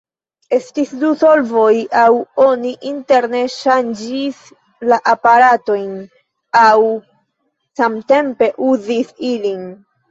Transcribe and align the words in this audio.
Estis 0.55 0.93
du 1.01 1.09
solvoj, 1.23 1.73
aŭ 2.03 2.13
oni 2.45 2.71
alterne 2.93 3.43
ŝanĝis 3.57 4.41
la 4.93 5.01
aparatojn, 5.15 5.93
aŭ 6.67 6.75
samtempe 7.83 8.55
uzis 8.75 9.19
ilin. 9.37 9.67